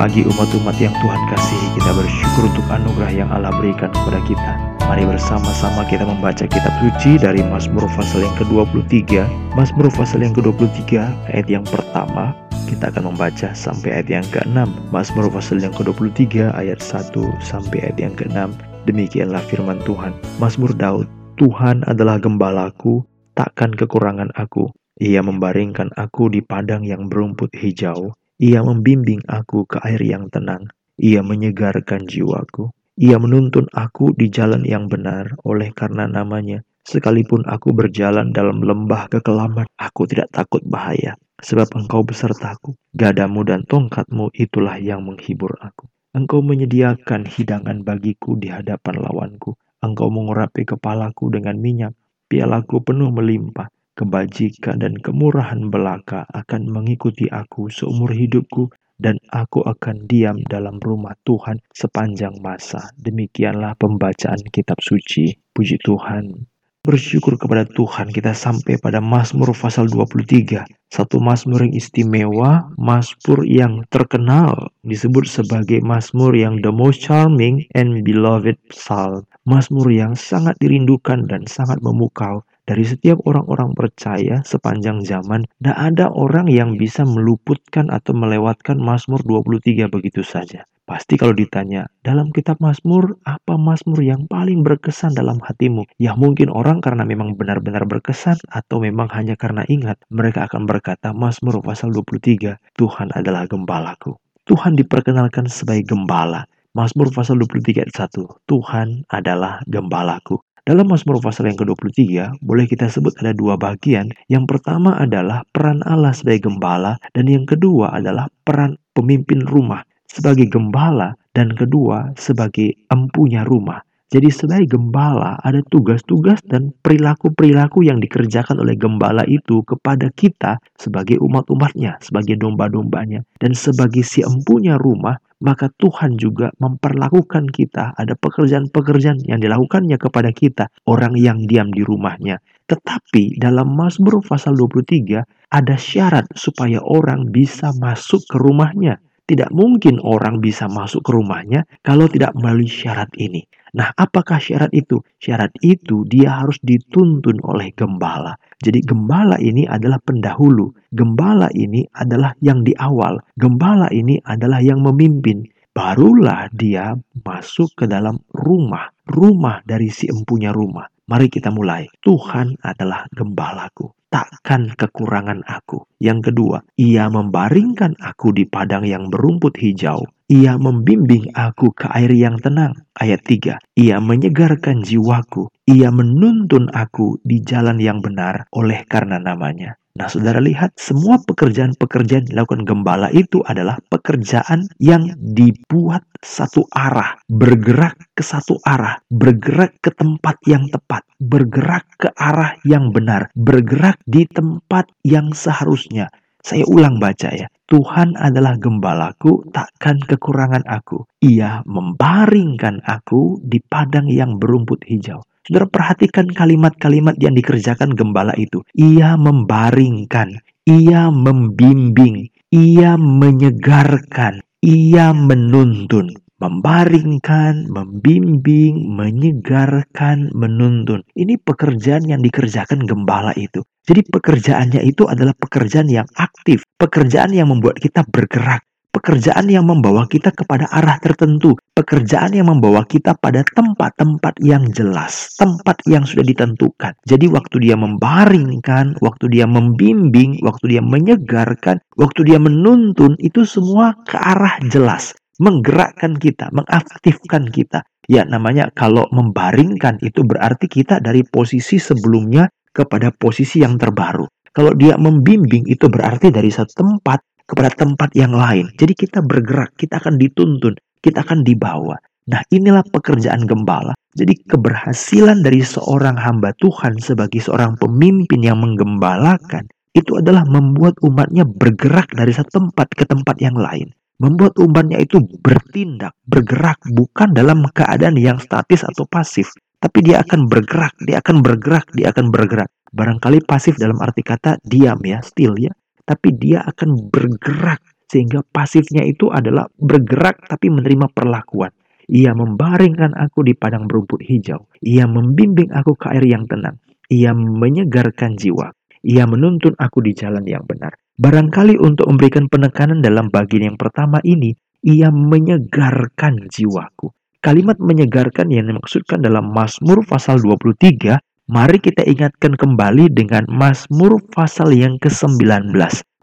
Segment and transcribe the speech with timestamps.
[0.00, 4.52] pagi umat-umat yang Tuhan kasihi kita bersyukur untuk anugerah yang Allah berikan kepada kita.
[4.88, 9.20] Mari bersama-sama kita membaca kitab suci dari Mazmur pasal yang ke-23.
[9.52, 11.04] Mazmur pasal yang ke-23
[11.36, 12.32] ayat yang pertama
[12.64, 14.72] kita akan membaca sampai ayat yang ke-6.
[14.88, 18.56] Mazmur pasal yang ke-23 ayat 1 sampai ayat yang ke-6.
[18.88, 20.16] Demikianlah firman Tuhan.
[20.40, 23.04] Mazmur Daud, Tuhan adalah gembalaku,
[23.36, 24.72] takkan kekurangan aku.
[24.96, 28.16] Ia membaringkan aku di padang yang berumput hijau.
[28.40, 30.72] Ia membimbing aku ke air yang tenang.
[30.96, 32.72] Ia menyegarkan jiwaku.
[32.96, 36.64] Ia menuntun aku di jalan yang benar oleh karena namanya.
[36.88, 41.20] Sekalipun aku berjalan dalam lembah kekelaman, aku tidak takut bahaya.
[41.44, 42.80] Sebab engkau besertaku.
[42.96, 45.92] Gadamu dan tongkatmu itulah yang menghibur aku.
[46.16, 49.52] Engkau menyediakan hidangan bagiku di hadapan lawanku.
[49.84, 51.92] Engkau mengurapi kepalaku dengan minyak.
[52.32, 53.68] Pialaku penuh melimpah
[54.00, 61.12] kebajikan dan kemurahan belaka akan mengikuti aku seumur hidupku dan aku akan diam dalam rumah
[61.28, 62.88] Tuhan sepanjang masa.
[62.96, 65.36] Demikianlah pembacaan kitab suci.
[65.52, 66.48] Puji Tuhan.
[66.80, 70.64] Bersyukur kepada Tuhan kita sampai pada Mazmur pasal 23.
[70.88, 78.00] Satu Mazmur yang istimewa, Mazmur yang terkenal, disebut sebagai Mazmur yang the most charming and
[78.00, 79.28] beloved psalm.
[79.44, 86.06] Mazmur yang sangat dirindukan dan sangat memukau dari setiap orang-orang percaya sepanjang zaman, tidak ada
[86.14, 90.62] orang yang bisa meluputkan atau melewatkan Mazmur 23 begitu saja.
[90.86, 95.82] Pasti kalau ditanya, dalam kitab Mazmur, apa Mazmur yang paling berkesan dalam hatimu?
[95.98, 101.10] Ya mungkin orang karena memang benar-benar berkesan atau memang hanya karena ingat, mereka akan berkata
[101.10, 104.14] Mazmur pasal 23, Tuhan adalah gembalaku.
[104.46, 106.46] Tuhan diperkenalkan sebagai gembala.
[106.70, 110.38] Mazmur pasal 23 ayat 1, Tuhan adalah gembalaku.
[110.70, 111.98] Dalam Mazmur pasal yang ke-23,
[112.46, 114.06] boleh kita sebut ada dua bagian.
[114.30, 120.46] Yang pertama adalah peran Allah sebagai gembala, dan yang kedua adalah peran pemimpin rumah sebagai
[120.46, 123.82] gembala, dan kedua sebagai empunya rumah.
[124.14, 131.18] Jadi sebagai gembala ada tugas-tugas dan perilaku-perilaku yang dikerjakan oleh gembala itu kepada kita sebagai
[131.18, 133.26] umat-umatnya, sebagai domba-dombanya.
[133.42, 137.96] Dan sebagai si empunya rumah, maka Tuhan juga memperlakukan kita.
[137.96, 142.38] Ada pekerjaan-pekerjaan yang dilakukannya kepada kita, orang yang diam di rumahnya.
[142.68, 149.02] Tetapi dalam Mazmur pasal 23 ada syarat supaya orang bisa masuk ke rumahnya.
[149.26, 153.46] Tidak mungkin orang bisa masuk ke rumahnya kalau tidak melalui syarat ini.
[153.76, 154.98] Nah, apakah syarat itu?
[155.22, 158.34] Syarat itu dia harus dituntun oleh gembala.
[158.60, 160.74] Jadi gembala ini adalah pendahulu.
[160.90, 163.22] Gembala ini adalah yang di awal.
[163.38, 165.46] Gembala ini adalah yang memimpin.
[165.70, 168.90] Barulah dia masuk ke dalam rumah.
[169.06, 170.90] Rumah dari si empunya rumah.
[171.06, 171.86] Mari kita mulai.
[172.02, 175.86] Tuhan adalah gembalaku takkan kekurangan aku.
[176.02, 180.02] Yang kedua, ia membaringkan aku di padang yang berumput hijau.
[180.30, 182.86] Ia membimbing aku ke air yang tenang.
[182.94, 183.58] Ayat 3.
[183.74, 185.50] Ia menyegarkan jiwaku.
[185.66, 189.74] Ia menuntun aku di jalan yang benar oleh karena namanya.
[189.98, 197.98] Nah, saudara lihat, semua pekerjaan-pekerjaan dilakukan gembala itu adalah pekerjaan yang dibuat satu arah, bergerak
[198.14, 204.30] ke satu arah, bergerak ke tempat yang tepat, bergerak ke arah yang benar, bergerak di
[204.30, 206.06] tempat yang seharusnya.
[206.40, 207.50] Saya ulang baca ya.
[207.70, 211.06] Tuhan adalah gembalaku, takkan kekurangan aku.
[211.22, 215.22] Ia membaringkan aku di padang yang berumput hijau.
[215.46, 218.66] Saudara perhatikan kalimat-kalimat yang dikerjakan gembala itu.
[218.74, 226.10] Ia membaringkan, ia membimbing, ia menyegarkan, ia menuntun.
[226.40, 231.04] Membaringkan, membimbing, menyegarkan, menuntun.
[231.12, 233.60] Ini pekerjaan yang dikerjakan gembala itu.
[233.84, 240.08] Jadi pekerjaannya itu adalah pekerjaan yang aktif, pekerjaan yang membuat kita bergerak, pekerjaan yang membawa
[240.08, 246.24] kita kepada arah tertentu, pekerjaan yang membawa kita pada tempat-tempat yang jelas, tempat yang sudah
[246.24, 246.96] ditentukan.
[247.04, 253.92] Jadi waktu dia membaringkan, waktu dia membimbing, waktu dia menyegarkan, waktu dia menuntun, itu semua
[254.08, 257.84] ke arah jelas, menggerakkan kita, mengaktifkan kita.
[258.10, 264.26] Ya namanya kalau membaringkan itu berarti kita dari posisi sebelumnya kepada posisi yang terbaru.
[264.60, 268.68] Kalau dia membimbing itu berarti dari satu tempat kepada tempat yang lain.
[268.76, 271.96] Jadi kita bergerak, kita akan dituntun, kita akan dibawa.
[272.28, 273.96] Nah inilah pekerjaan gembala.
[274.12, 279.64] Jadi keberhasilan dari seorang hamba Tuhan sebagai seorang pemimpin yang menggembalakan
[279.96, 283.88] itu adalah membuat umatnya bergerak dari satu tempat ke tempat yang lain.
[284.20, 289.56] Membuat umatnya itu bertindak, bergerak bukan dalam keadaan yang statis atau pasif.
[289.80, 292.68] Tapi dia akan bergerak, dia akan bergerak, dia akan bergerak.
[292.92, 295.72] Barangkali pasif dalam arti kata diam ya, still ya
[296.10, 297.78] tapi dia akan bergerak
[298.10, 301.70] Sehingga pasifnya itu adalah bergerak tapi menerima perlakuan.
[302.10, 304.66] Ia membaringkan aku di padang berumput hijau.
[304.82, 306.82] Ia membimbing aku ke air yang tenang.
[307.06, 308.74] Ia menyegarkan jiwa.
[309.06, 310.98] Ia menuntun aku di jalan yang benar.
[311.22, 317.14] Barangkali untuk memberikan penekanan dalam bagian yang pertama ini, ia menyegarkan jiwaku.
[317.40, 321.16] Kalimat menyegarkan yang dimaksudkan dalam Mazmur pasal 23,
[321.48, 325.72] mari kita ingatkan kembali dengan Mazmur pasal yang ke-19.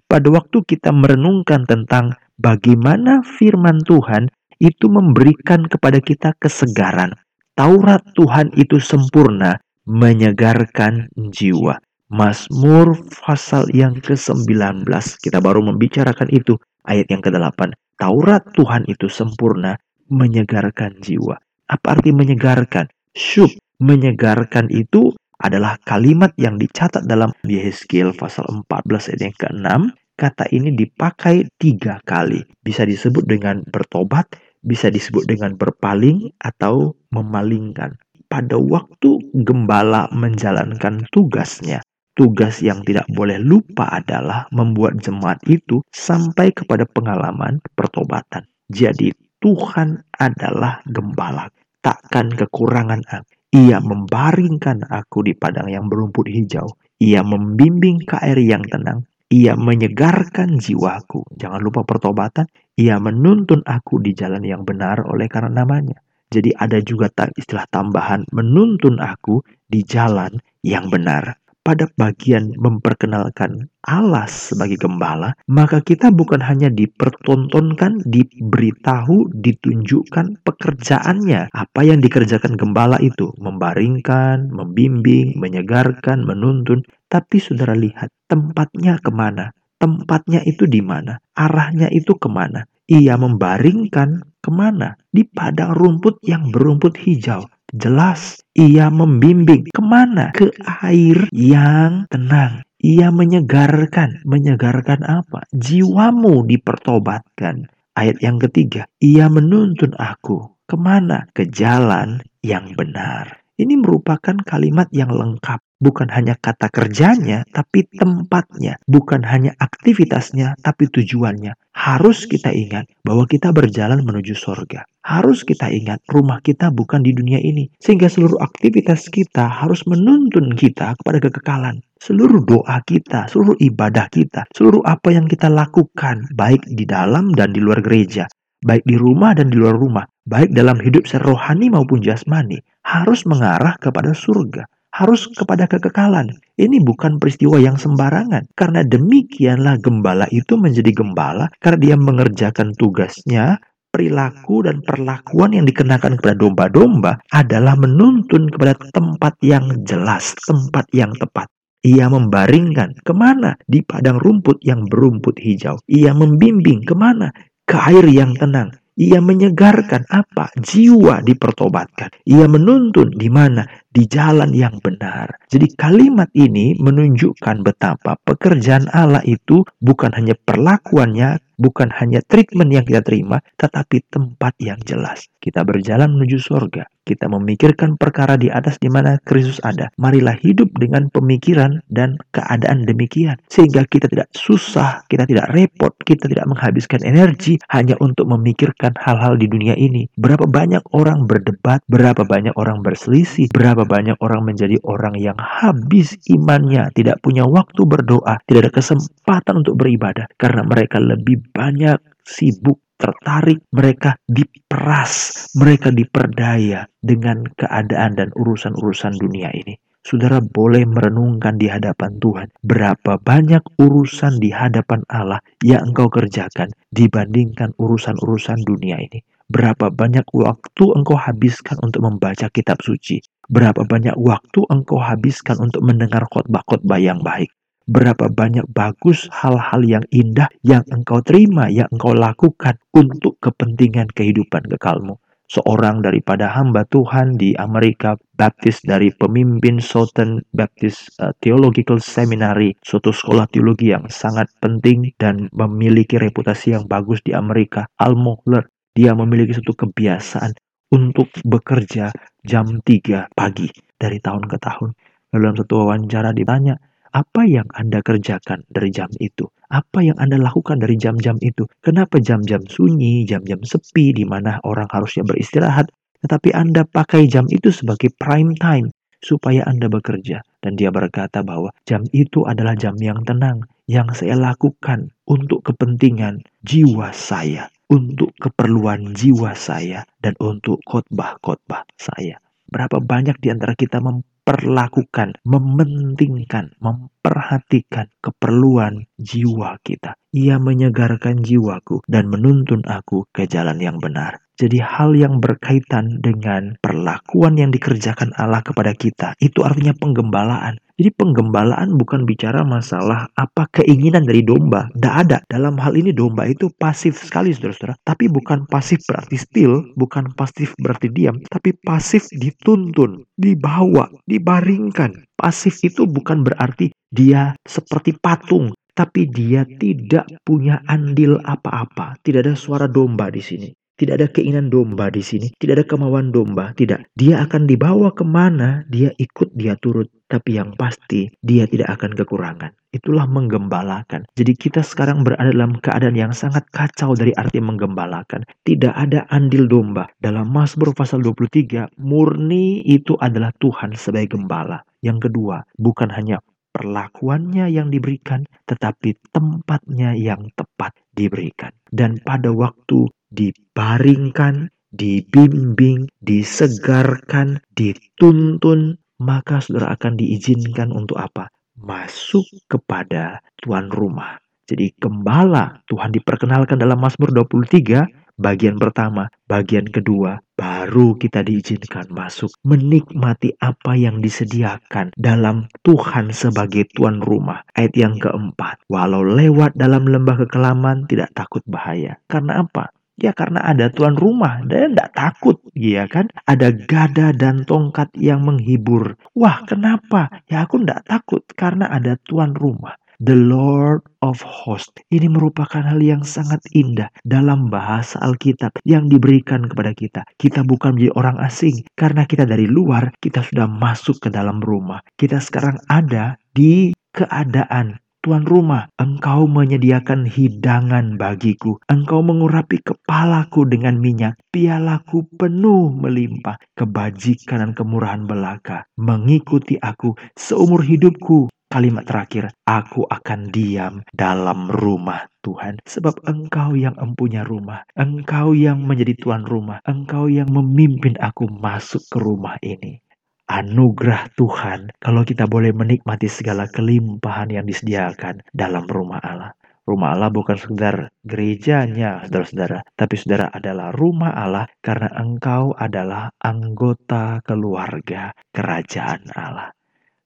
[0.05, 4.29] Pada waktu kita merenungkan tentang bagaimana firman Tuhan
[4.61, 7.17] itu memberikan kepada kita kesegaran.
[7.57, 9.57] Taurat Tuhan itu sempurna,
[9.89, 11.81] menyegarkan jiwa.
[12.13, 12.93] Mazmur
[13.25, 14.85] pasal yang ke-19.
[15.17, 17.73] Kita baru membicarakan itu ayat yang ke-8.
[17.97, 19.81] Taurat Tuhan itu sempurna,
[20.12, 21.38] menyegarkan jiwa.
[21.68, 22.88] Apa arti menyegarkan?
[23.12, 23.51] Syub,
[23.83, 29.69] menyegarkan itu adalah kalimat yang dicatat dalam Yehezkiel pasal 14 ayat yang ke-6.
[30.18, 32.42] Kata ini dipakai tiga kali.
[32.65, 34.33] Bisa disebut dengan bertobat,
[34.65, 37.94] bisa disebut dengan berpaling, atau memalingkan.
[38.25, 41.86] Pada waktu gembala menjalankan tugasnya,
[42.18, 48.42] Tugas yang tidak boleh lupa adalah membuat jemaat itu sampai kepada pengalaman pertobatan.
[48.74, 49.13] Jadi
[49.47, 51.47] Tuhan adalah gembala,
[51.79, 53.31] takkan kekurangan aku.
[53.55, 56.67] Ia membaringkan aku di padang yang berumput hijau.
[56.99, 59.07] Ia membimbing ke air yang tenang.
[59.31, 61.23] Ia menyegarkan jiwaku.
[61.39, 62.51] Jangan lupa pertobatan.
[62.75, 65.95] Ia menuntun aku di jalan yang benar oleh karena namanya.
[66.27, 67.07] Jadi ada juga
[67.39, 75.83] istilah tambahan menuntun aku di jalan yang benar pada bagian memperkenalkan Allah sebagai gembala, maka
[75.83, 81.51] kita bukan hanya dipertontonkan, diberitahu, ditunjukkan pekerjaannya.
[81.51, 83.35] Apa yang dikerjakan gembala itu?
[83.35, 86.87] Membaringkan, membimbing, menyegarkan, menuntun.
[87.11, 89.51] Tapi saudara lihat tempatnya ke mana?
[89.75, 91.19] Tempatnya itu di mana?
[91.35, 92.63] Arahnya itu ke mana?
[92.87, 94.95] Ia membaringkan ke mana?
[95.11, 97.43] Di padang rumput yang berumput hijau.
[97.75, 100.31] Jelas ia membimbing ke mana?
[100.31, 100.55] Ke
[100.87, 102.63] air yang tenang.
[102.79, 104.23] Ia menyegarkan.
[104.23, 105.43] Menyegarkan apa?
[105.51, 107.67] Jiwamu dipertobatkan.
[107.97, 110.55] Ayat yang ketiga, ia menuntun aku.
[110.63, 111.27] Ke mana?
[111.35, 113.43] Ke jalan yang benar.
[113.57, 115.59] Ini merupakan kalimat yang lengkap.
[115.77, 118.77] Bukan hanya kata kerjanya, tapi tempatnya.
[118.85, 121.57] Bukan hanya aktivitasnya, tapi tujuannya.
[121.88, 124.84] Harus kita ingat bahwa kita berjalan menuju sorga.
[125.07, 127.72] Harus kita ingat rumah kita bukan di dunia ini.
[127.80, 131.80] Sehingga seluruh aktivitas kita harus menuntun kita kepada kekekalan.
[131.95, 137.56] Seluruh doa kita, seluruh ibadah kita, seluruh apa yang kita lakukan, baik di dalam dan
[137.56, 138.28] di luar gereja,
[138.68, 143.24] baik di rumah dan di luar rumah, baik dalam hidup secara rohani maupun jasmani, harus
[143.24, 146.31] mengarah kepada surga harus kepada kekekalan.
[146.57, 148.50] Ini bukan peristiwa yang sembarangan.
[148.57, 153.62] Karena demikianlah gembala itu menjadi gembala karena dia mengerjakan tugasnya
[153.92, 161.16] perilaku dan perlakuan yang dikenakan kepada domba-domba adalah menuntun kepada tempat yang jelas, tempat yang
[161.18, 161.50] tepat.
[161.86, 163.56] Ia membaringkan ke mana?
[163.63, 165.80] Di padang rumput yang berumput hijau.
[165.88, 167.31] Ia membimbing ke mana?
[167.63, 168.75] Ke air yang tenang.
[168.97, 170.49] Ia menyegarkan apa?
[170.57, 172.25] Jiwa dipertobatkan.
[172.25, 173.61] Ia menuntun di mana?
[173.94, 175.38] Di jalan yang benar.
[175.45, 182.89] Jadi kalimat ini menunjukkan betapa pekerjaan Allah itu bukan hanya perlakuannya, bukan hanya treatment yang
[182.89, 185.29] kita terima, tetapi tempat yang jelas.
[185.38, 189.87] Kita berjalan menuju surga kita memikirkan perkara di atas di mana Kristus ada.
[189.95, 193.39] Marilah hidup dengan pemikiran dan keadaan demikian.
[193.47, 199.39] Sehingga kita tidak susah, kita tidak repot, kita tidak menghabiskan energi hanya untuk memikirkan hal-hal
[199.39, 200.11] di dunia ini.
[200.19, 206.19] Berapa banyak orang berdebat, berapa banyak orang berselisih, berapa banyak orang menjadi orang yang habis
[206.27, 210.27] imannya, tidak punya waktu berdoa, tidak ada kesempatan untuk beribadah.
[210.35, 219.54] Karena mereka lebih banyak sibuk tertarik, mereka diperas, mereka diperdaya dengan keadaan dan urusan-urusan dunia
[219.54, 219.77] ini.
[220.08, 226.72] Saudara boleh merenungkan di hadapan Tuhan berapa banyak urusan di hadapan Allah yang engkau kerjakan
[226.96, 229.20] dibandingkan urusan-urusan dunia ini.
[229.51, 233.20] Berapa banyak waktu engkau habiskan untuk membaca kitab suci.
[233.51, 237.51] Berapa banyak waktu engkau habiskan untuk mendengar khotbah-khotbah yang baik
[237.88, 244.67] berapa banyak bagus hal-hal yang indah yang engkau terima, yang engkau lakukan untuk kepentingan kehidupan
[244.67, 245.17] kekalmu.
[245.48, 253.15] Seorang daripada hamba Tuhan di Amerika Baptis dari pemimpin Southern Baptist uh, Theological Seminary, suatu
[253.15, 258.67] sekolah teologi yang sangat penting dan memiliki reputasi yang bagus di Amerika, Al Mohler.
[258.91, 260.51] Dia memiliki suatu kebiasaan
[260.91, 262.12] untuk bekerja
[262.44, 264.89] jam 3 pagi dari tahun ke tahun.
[265.32, 266.75] Dalam satu wawancara ditanya,
[267.17, 269.50] apa yang Anda kerjakan dari jam itu?
[269.74, 271.65] Apa yang Anda lakukan dari jam-jam itu?
[271.81, 275.89] Kenapa jam-jam sunyi, jam-jam sepi di mana orang harusnya beristirahat,
[276.21, 278.93] tetapi Anda pakai jam itu sebagai prime time
[279.25, 280.45] supaya Anda bekerja.
[280.62, 286.45] Dan dia berkata bahwa jam itu adalah jam yang tenang yang saya lakukan untuk kepentingan
[286.62, 292.38] jiwa saya, untuk keperluan jiwa saya, dan untuk khotbah-khotbah saya.
[292.69, 294.03] Berapa banyak di antara kita
[294.48, 300.16] memperlakukan, mementingkan, memperhatikan keperluan jiwa kita.
[300.32, 304.39] Ia menyegarkan jiwaku dan menuntun aku ke jalan yang benar.
[304.58, 310.82] Jadi hal yang berkaitan dengan perlakuan yang dikerjakan Allah kepada kita, itu artinya penggembalaan.
[310.98, 314.89] Jadi penggembalaan bukan bicara masalah apa keinginan dari domba.
[314.98, 315.38] Tidak ada.
[315.46, 318.01] Dalam hal ini domba itu pasif sekali saudara-saudara.
[318.01, 321.38] Tapi bukan pasif berarti still, bukan pasif berarti diam.
[321.54, 325.25] Tapi pasif dituntun, dibawa, dibaringkan.
[325.34, 328.72] Pasif itu bukan berarti dia seperti patung.
[328.98, 332.17] Tapi dia tidak punya andil apa-apa.
[332.25, 333.70] Tidak ada suara domba di sini.
[333.98, 335.53] Tidak ada keinginan domba di sini.
[335.53, 336.74] Tidak ada kemauan domba.
[336.74, 337.13] Tidak.
[337.13, 340.10] Dia akan dibawa ke mana, dia ikut, dia turut.
[340.27, 342.72] Tapi yang pasti, dia tidak akan kekurangan.
[342.91, 344.27] Itulah menggembalakan.
[344.36, 348.43] Jadi kita sekarang berada dalam keadaan yang sangat kacau dari arti menggembalakan.
[348.67, 350.12] Tidak ada andil domba.
[350.19, 354.84] Dalam Mazmur pasal 23, murni itu adalah Tuhan sebagai gembala.
[355.00, 356.43] Yang kedua, bukan hanya
[356.75, 361.72] perlakuannya yang diberikan, tetapi tempatnya yang tepat diberikan.
[361.88, 371.50] Dan pada waktu dibaringkan, dibimbing, disegarkan, dituntun, maka saudara akan diizinkan untuk apa?
[371.77, 374.41] Masuk kepada tuan rumah.
[374.67, 382.53] Jadi gembala Tuhan diperkenalkan dalam Mazmur 23 bagian pertama, bagian kedua, baru kita diizinkan masuk
[382.62, 387.65] menikmati apa yang disediakan dalam Tuhan sebagai tuan rumah.
[387.74, 392.21] Ayat yang keempat, walau lewat dalam lembah kekelaman tidak takut bahaya.
[392.29, 392.93] Karena apa?
[393.17, 396.29] Ya karena ada tuan rumah dan tidak takut, ya kan?
[396.45, 399.17] Ada gada dan tongkat yang menghibur.
[399.33, 400.29] Wah, kenapa?
[400.45, 402.93] Ya aku tidak takut karena ada tuan rumah.
[403.17, 404.93] The Lord of Hosts.
[405.09, 410.21] Ini merupakan hal yang sangat indah dalam bahasa Alkitab yang diberikan kepada kita.
[410.38, 415.01] Kita bukan menjadi orang asing karena kita dari luar, kita sudah masuk ke dalam rumah.
[415.17, 417.97] Kita sekarang ada di keadaan
[418.27, 421.79] Tuan rumah, engkau menyediakan hidangan bagiku.
[421.88, 424.36] Engkau mengurapi kepalaku dengan minyak.
[424.51, 426.60] Pialaku penuh melimpah.
[426.75, 431.48] Kebajikan dan kemurahan belaka mengikuti aku seumur hidupku.
[431.72, 435.79] Kalimat terakhir, aku akan diam dalam rumah Tuhan.
[435.88, 437.88] Sebab engkau yang empunya rumah.
[437.96, 439.79] Engkau yang menjadi tuan rumah.
[439.88, 443.00] Engkau yang memimpin aku masuk ke rumah ini
[443.48, 449.51] anugerah Tuhan kalau kita boleh menikmati segala kelimpahan yang disediakan dalam rumah Allah.
[449.88, 457.39] Rumah Allah bukan sekedar gerejanya, saudara-saudara, tapi saudara adalah rumah Allah karena engkau adalah anggota
[457.48, 459.72] keluarga kerajaan Allah.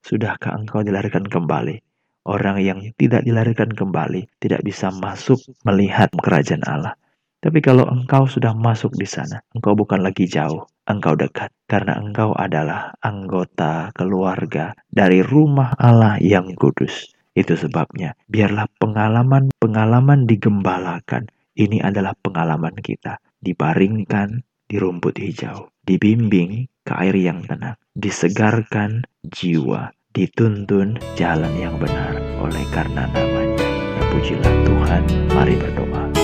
[0.01, 1.77] Sudahkah engkau dilarikan kembali?
[2.25, 6.97] Orang yang tidak dilarikan kembali tidak bisa masuk melihat kerajaan Allah.
[7.41, 11.49] Tapi kalau engkau sudah masuk di sana, engkau bukan lagi jauh, engkau dekat.
[11.65, 17.15] Karena engkau adalah anggota keluarga dari rumah Allah yang kudus.
[17.31, 21.31] Itu sebabnya, biarlah pengalaman-pengalaman digembalakan.
[21.55, 23.23] Ini adalah pengalaman kita.
[23.39, 25.71] Dibaringkan di rumput hijau.
[25.81, 27.79] Dibimbing ke air yang tenang.
[27.95, 29.95] Disegarkan jiwa.
[30.11, 33.63] Dituntun jalan yang benar oleh karena namanya.
[34.11, 36.20] Pujilah Tuhan, mari berdoa.